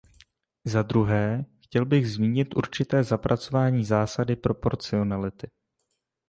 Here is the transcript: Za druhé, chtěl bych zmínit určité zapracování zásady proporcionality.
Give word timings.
Za 0.65 0.81
druhé, 0.81 1.45
chtěl 1.59 1.85
bych 1.85 2.11
zmínit 2.11 2.55
určité 2.55 3.03
zapracování 3.03 3.85
zásady 3.85 4.35
proporcionality. 4.35 5.47